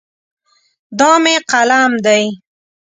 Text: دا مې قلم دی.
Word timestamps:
دا 0.99 1.11
مې 1.23 1.35
قلم 1.51 1.91
دی. 2.05 2.23